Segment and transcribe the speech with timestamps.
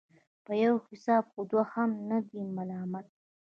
[0.45, 3.07] په يو حساب خو دوى هم نه دي ملامت.